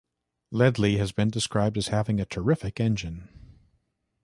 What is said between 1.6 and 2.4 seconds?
as having a